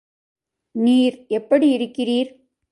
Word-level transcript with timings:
நீர் 0.75 1.17
எப்படி 1.29 1.67
இருக்கிறீர்? 1.77 2.31